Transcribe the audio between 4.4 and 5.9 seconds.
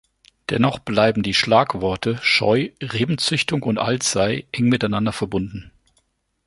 eng miteinander verbunden.